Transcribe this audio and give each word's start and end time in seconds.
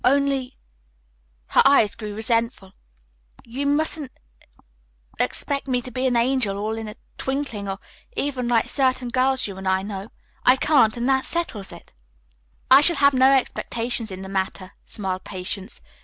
"Only," 0.03 0.57
her 1.49 1.61
eyes 1.63 1.93
grew 1.93 2.15
resentful, 2.15 2.73
"you 3.43 3.67
mustn't 3.67 4.11
expect 5.19 5.67
me 5.67 5.79
to 5.79 5.91
be 5.91 6.07
an 6.07 6.15
angel 6.15 6.57
all 6.57 6.75
in 6.75 6.87
a 6.87 6.95
twinkling, 7.19 7.69
or 7.69 7.77
even 8.17 8.47
like 8.47 8.67
certain 8.67 9.09
girls 9.09 9.45
you 9.45 9.57
and 9.57 9.67
I 9.67 9.83
know. 9.83 10.09
I 10.43 10.55
can't, 10.55 10.97
and 10.97 11.07
that 11.07 11.25
settles 11.25 11.71
it." 11.71 11.93
"I 12.71 12.81
shall 12.81 12.95
have 12.95 13.13
no 13.13 13.31
expectations 13.31 14.09
in 14.09 14.23
the 14.23 14.27
matter," 14.27 14.71
smiled 14.85 15.23
Patience. 15.23 15.81